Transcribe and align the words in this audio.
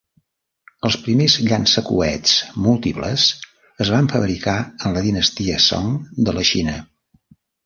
Els 0.87 0.95
primers 1.07 1.35
llançacoets 1.47 2.33
múltiples 2.67 3.27
es 3.85 3.93
van 3.97 4.09
fabricar 4.15 4.57
en 4.71 4.97
la 4.97 5.05
dinastia 5.11 5.61
Song 5.69 5.95
de 6.31 6.37
la 6.41 6.49
Xina. 6.55 6.77